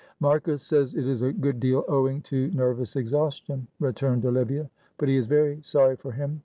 [0.19, 5.15] "Marcus says it is a good deal owing to nervous exhaustion," returned Olivia; "but he
[5.15, 6.39] is very sorry for him.